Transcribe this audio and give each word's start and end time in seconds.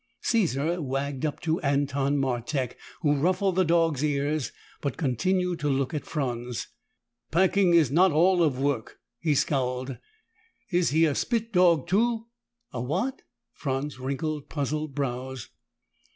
Caesar 0.23 0.81
wagged 0.81 1.27
up 1.27 1.39
to 1.39 1.59
Anton 1.61 2.17
Martek, 2.17 2.75
who 3.01 3.13
ruffled 3.17 3.55
the 3.55 3.63
dog's 3.63 4.03
ears 4.03 4.51
but 4.81 4.97
continued 4.97 5.59
to 5.59 5.69
look 5.69 5.93
at 5.93 6.07
Franz. 6.07 6.69
"Packing 7.29 7.75
is 7.75 7.91
not 7.91 8.11
all 8.11 8.41
of 8.41 8.57
work." 8.59 8.97
He 9.19 9.35
scowled. 9.35 9.99
"Is 10.71 10.89
he 10.89 11.05
a 11.05 11.13
spit 11.13 11.53
dog, 11.53 11.85
too?" 11.87 12.25
"A 12.73 12.81
what?" 12.81 13.21
Franz 13.53 13.99
wrinkled 13.99 14.49
puzzled 14.49 14.95
brows. 14.95 15.49